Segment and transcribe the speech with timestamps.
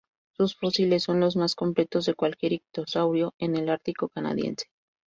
[0.35, 4.65] Sus fósiles son los más completos de cualquier ictiosaurio en el Ártico canadiense.